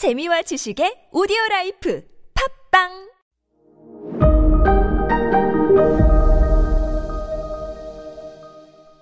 [0.00, 2.00] 재미와 지식의 오디오 life
[2.32, 2.88] 팟빵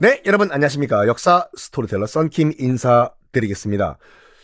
[0.00, 1.06] 네, 여러분 안녕하십니까.
[1.06, 3.96] 역사 스토리텔러 썬킴 인사드리겠습니다.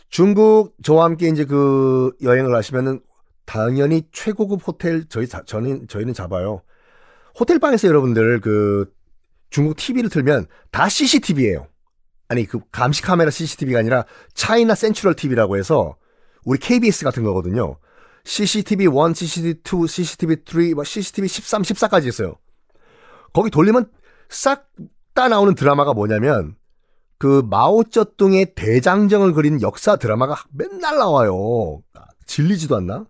[0.09, 3.01] 중국 저와 함께 이제 그 여행을 하시면은
[3.45, 6.63] 당연히 최고급 호텔 저희 자- 저는 저희는 잡아요.
[7.39, 8.91] 호텔 방에서 여러분들 그
[9.51, 11.67] 중국 TV를 틀면 다 CCTV예요.
[12.29, 15.97] 아니 그 감시 카메라 CCTV가 아니라 차이나 센츄럴 TV라고 해서
[16.45, 17.79] 우리 KBS 같은 거거든요.
[18.25, 22.37] CCTV 1, CCTV 2, CCTV 3, 뭐 CCTV 13, 14까지 있어요.
[23.33, 23.91] 거기 돌리면
[24.29, 26.57] 싹다 나오는 드라마가 뭐냐면
[27.19, 31.83] 그 마오쩌둥의 대장정을 그린 역사 드라마가 맨날 나와요.
[31.95, 33.07] 아, 질리지도 않나?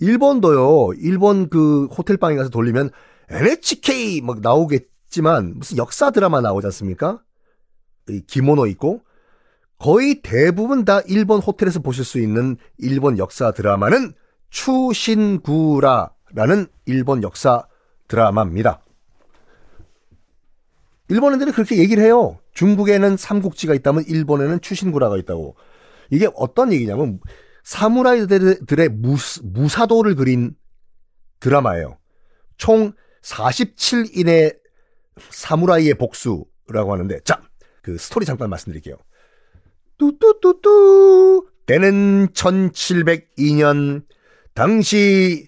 [0.00, 0.94] 일본도요.
[0.98, 2.90] 일본 그 호텔방에 가서 돌리면
[3.30, 7.22] NHK 막 나오겠지만 무슨 역사 드라마 나오지 않습니까?
[8.08, 9.02] 이 기모노 있고
[9.80, 14.12] 거의 대부분 다 일본 호텔에서 보실 수 있는 일본 역사 드라마는
[14.50, 16.12] 추신구라라는
[16.84, 17.66] 일본 역사
[18.06, 18.84] 드라마입니다.
[21.08, 22.38] 일본 애들이 그렇게 얘기를 해요.
[22.52, 25.56] 중국에는 삼국지가 있다면 일본에는 추신구라가 있다고.
[26.10, 27.18] 이게 어떤 얘기냐면
[27.64, 30.54] 사무라이들의 무스, 무사도를 그린
[31.40, 31.96] 드라마예요.
[32.58, 34.58] 총 47인의
[35.30, 37.40] 사무라이의 복수라고 하는데 자,
[37.80, 38.96] 그 스토리 잠깐 말씀드릴게요.
[40.00, 44.02] 뚜뚜뚜뚜 때는 1702년
[44.54, 45.46] 당시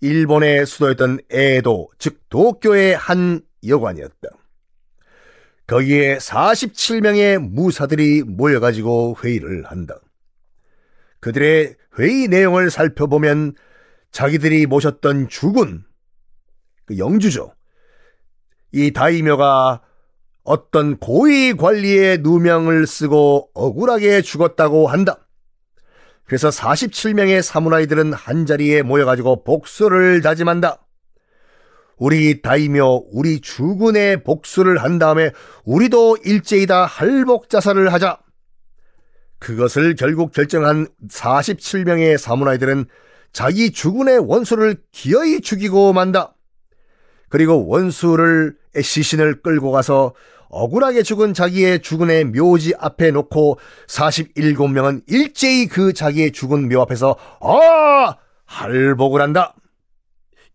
[0.00, 4.28] 일본의 수도였던 에도 즉 도쿄의 한 여관이었다.
[5.68, 10.00] 거기에 47명의 무사들이 모여가지고 회의를 한다.
[11.20, 13.54] 그들의 회의 내용을 살펴보면
[14.10, 15.84] 자기들이 모셨던 주군,
[16.86, 17.54] 그 영주죠.
[18.72, 19.80] 이 다이묘가
[20.44, 25.18] 어떤 고위 관리의 누명을 쓰고 억울하게 죽었다고 한다.
[26.24, 30.78] 그래서 47명의 사무라이들은 한자리에 모여가지고 복수를 다짐한다.
[31.98, 35.30] 우리 다이묘, 우리 주군의 복수를 한 다음에
[35.64, 38.18] 우리도 일제히 다 할복 자살을 하자.
[39.38, 42.86] 그것을 결국 결정한 47명의 사무라이들은
[43.32, 46.34] 자기 주군의 원수를 기어이 죽이고 만다.
[47.32, 50.12] 그리고 원수를 시신을 끌고 가서
[50.50, 58.16] 억울하게 죽은 자기의 주군의 묘지 앞에 놓고 47명은 일제히 그 자기의 죽은 묘 앞에서 아!
[58.44, 59.54] 할복을 한다.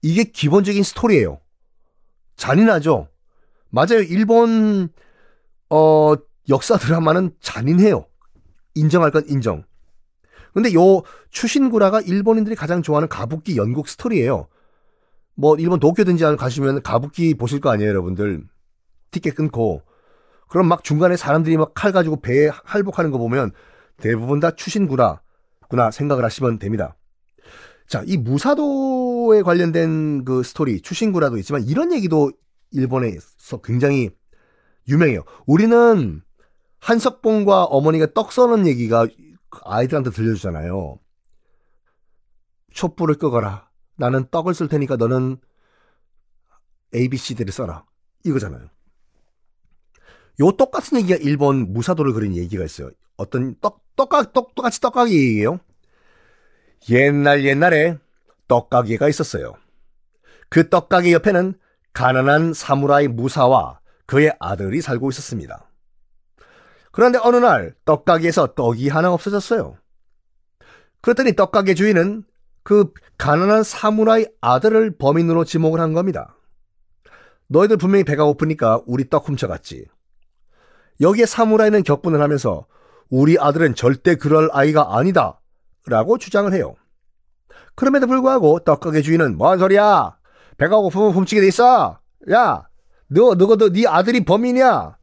[0.03, 1.39] 이게 기본적인 스토리예요.
[2.35, 3.07] 잔인하죠?
[3.69, 4.03] 맞아요.
[4.07, 4.89] 일본
[5.71, 6.13] 어
[6.47, 8.05] 역사 드라마는 잔인해요.
[8.75, 9.63] 인정할 건 인정.
[10.53, 11.01] 근데 요
[11.31, 14.47] 추신구라가 일본인들이 가장 좋아하는 가부키 연극 스토리예요.
[15.37, 18.43] 뭐 일본 도쿄든지 가시면 가부키 보실 거 아니에요, 여러분들.
[19.11, 19.83] 티켓 끊고
[20.49, 23.51] 그럼 막 중간에 사람들이 막 칼 가지고 배에 할복하는 거 보면
[23.97, 26.95] 대부분 다 추신구라구나 생각을 하시면 됩니다.
[27.87, 32.31] 자, 이 무사도에 관련된 그 스토리, 추신구라도 있지만 이런 얘기도
[32.71, 34.09] 일본에서 굉장히
[34.89, 35.23] 유명해요.
[35.45, 36.21] 우리는
[36.79, 39.07] 한석봉과 어머니가 떡 써는 얘기가
[39.63, 40.99] 아이들한테 들려주잖아요.
[42.73, 43.66] 촛불을 끄거라.
[43.97, 45.37] 나는 떡을 쓸 테니까 너는
[46.95, 47.85] ABCD를 써라.
[48.23, 48.69] 이거잖아요.
[50.39, 52.91] 요 똑같은 얘기가 일본 무사도를 그린 얘기가 있어요.
[53.17, 55.59] 어떤 떡, 떡가, 떡, 똑같이 떡가게 얘기예요.
[56.89, 57.97] 옛날 옛날에
[58.47, 59.55] 떡가게가 있었어요.
[60.49, 61.55] 그 떡가게 옆에는
[61.93, 65.69] 가난한 사무라이 무사와 그의 아들이 살고 있었습니다.
[66.91, 69.77] 그런데 어느 날 떡가게에서 떡이 하나 없어졌어요.
[71.01, 72.23] 그랬더니 떡가게 주인은
[72.67, 76.35] 그 가난한 사무라이 아들을 범인으로 지목을 한 겁니다.
[77.47, 79.85] 너희들 분명히 배가 고프니까 우리 떡 훔쳐갔지.
[80.99, 82.65] 여기에 사무라이는 격분을 하면서
[83.09, 85.39] 우리 아들은 절대 그럴 아이가 아니다.
[85.85, 86.75] 라고 주장을 해요.
[87.75, 90.17] 그럼에도 불구하고 떡가게 주인은 뭔 소리야?
[90.57, 92.01] 배가 고프면 훔치게 돼 있어.
[92.31, 92.67] 야,
[93.07, 94.97] 너 너가 너 네 아들이 범인이야.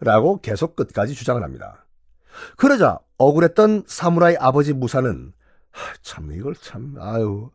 [0.00, 1.86] 라고 계속 끝까지 주장을 합니다.
[2.58, 5.32] 그러자 억울했던 사무라이 아버지 무사는
[5.70, 7.50] 하, 참 이걸 참 아유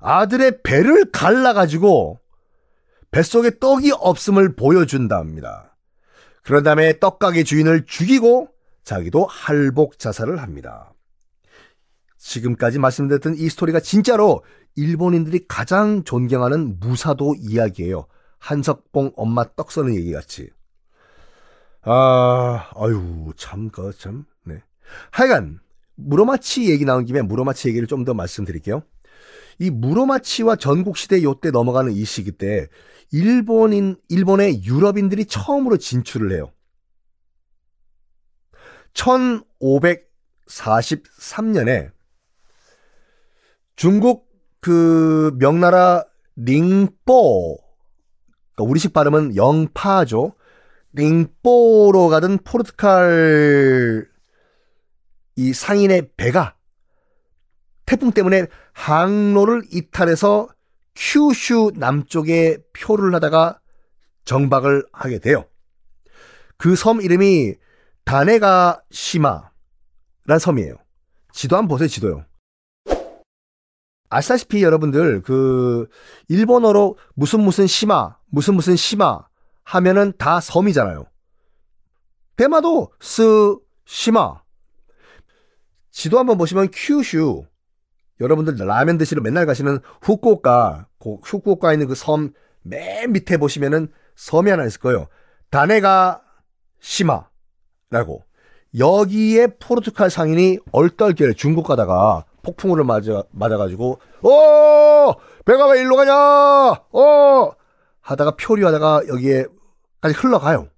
[0.00, 2.18] 아들의 배를 갈라가지고
[3.10, 5.76] 뱃속에 떡이 없음을 보여준답니다.
[6.42, 8.48] 그런 다음에 떡가게 주인을 죽이고
[8.84, 10.92] 자기도 할복 자살을 합니다.
[12.16, 14.44] 지금까지 말씀드렸던 이 스토리가 진짜로
[14.76, 18.06] 일본인들이 가장 존경하는 무사도 이야기예요.
[18.38, 20.50] 한석봉 엄마 떡 써는 얘기 같이.
[21.82, 24.62] 아, 아유, 참, 그, 참, 네.
[25.10, 25.60] 하여간,
[26.02, 28.82] 무로마치 얘기 나온 김에 무로마치 얘기를 좀 더 말씀드릴게요.
[29.58, 32.68] 이 무로마치와 전국시대 요때 넘어가는 이 시기 때,
[33.12, 36.50] 일본인, 일본의 유럽인들이 처음으로 진출을 해요.
[38.94, 41.90] 1943년에
[43.76, 44.28] 중국
[44.60, 46.04] 그 명나라
[46.36, 47.56] 링뽀
[48.54, 50.34] 그러니까 우리식 발음은 영파죠.
[50.92, 54.06] 링뽀로 가던 포르투갈
[55.40, 56.54] 이 상인의 배가
[57.86, 60.48] 태풍 때문에 항로를 이탈해서
[60.94, 63.58] 큐슈 남쪽에 표를 하다가
[64.26, 65.46] 정박을 하게 돼요.
[66.58, 67.54] 그 섬 이름이
[68.04, 70.74] 다네가 시마라는 섬이에요.
[71.32, 72.26] 지도 한번 보세요, 지도요.
[74.10, 75.88] 아시다시피 여러분들 그
[76.28, 79.26] 일본어로 무슨 무슨 시마, 무슨 무슨 시마
[79.64, 81.06] 하면은 다 섬이잖아요.
[82.36, 84.42] 대마도 스 시마.
[86.00, 87.44] 지도 한번 보시면 큐슈.
[88.20, 92.32] 여러분들 라면 드시러 맨날 가시는 후쿠오카, 그 후쿠오카에 있는 그 섬
[92.62, 95.08] 맨 밑에 보시면은 섬이 하나 있을 거예요.
[95.50, 96.22] 다네가
[96.80, 98.24] 시마라고.
[98.78, 105.14] 여기에 포르투갈 상인이 얼떨결에 중국 가다가 폭풍우를 맞아, 맞아가지고, 어!
[105.44, 106.14] 배가 왜 일로 가냐!
[106.14, 107.50] 어!
[108.00, 110.68] 하다가 표류하다가 여기에까지 흘러가요.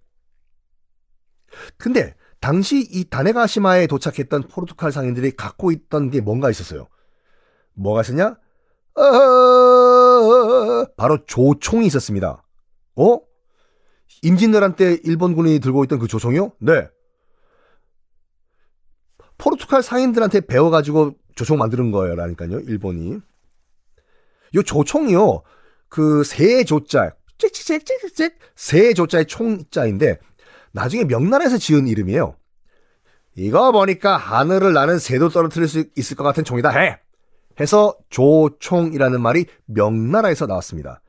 [1.76, 6.88] 근데, 당시 이 다네가시마에 도착했던 포르투갈 상인들이 갖고 있던 게 뭔가 있었어요.
[7.74, 8.36] 뭐가 있었냐?
[8.96, 12.44] 어, 바로 조총이 있었습니다.
[12.96, 13.18] 어?
[14.22, 16.50] 임진왜란 때 일본군이 들고 있던 그 조총이요?
[16.58, 16.88] 네.
[19.38, 23.18] 포르투갈 상인들한테 배워가지고 조총 만드는 거예요 라니까요, 일본이.
[24.56, 25.42] 요 조총이요,
[25.88, 30.18] 그 세 조자, 짹짹짹짹짹 세 조자의 총자인데
[30.72, 32.36] 나중에 명나라에서 지은 이름이에요.
[33.34, 36.98] 이거 보니까 하늘을 나는 새도 떨어뜨릴 수 있을 것 같은 총이다 해.
[37.60, 41.02] 해서 조총이라는 말이 명나라에서 나왔습니다.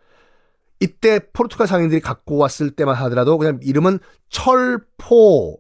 [0.79, 3.99] 이때 포르투갈 상인들이 갖고 왔을 때만 하더라도 그냥 이름은
[4.29, 5.57] 철포였어요.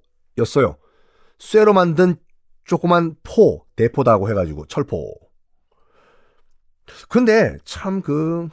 [1.39, 2.17] 쇠로 만든
[2.65, 5.13] 조그만 포, 대포다고 해가지고 철포.
[7.09, 8.49] 근데 참 그,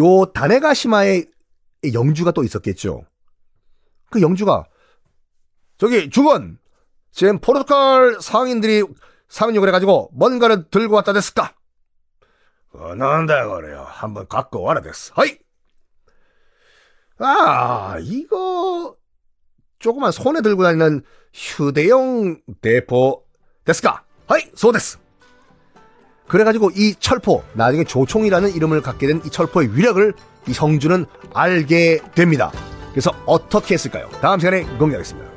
[0.00, 1.30] 요 다네가시마의
[1.92, 3.04] 영주가 또 있었겠죠.
[4.10, 4.64] 그 영주가
[5.78, 6.58] 저기 주건
[7.10, 8.84] 지금 포르투갈 상인들이
[9.28, 11.54] 상륙을 해가지고 뭔가를 들고 왔다 ですか?
[12.72, 13.84] 어, 何だ 그래요.
[13.88, 15.12] 한번 갖고 와라 です.
[15.16, 15.38] はい.
[17.18, 18.96] 아 이거
[19.78, 21.02] 조그만 손에 들고 다니는
[21.32, 23.24] 휴대용 대포
[23.64, 24.04] ですか?
[24.26, 24.98] はい そうです.
[26.26, 30.12] 그래가지고 이 철포 나중에 조총이라는 이름을 갖게 된 이 철포의 위력을
[30.48, 32.50] 이 성주는 알게 됩니다.
[32.94, 34.08] 그래서 어떻게 했을까요?
[34.20, 35.33] 다음 시간에 공개하겠습니다.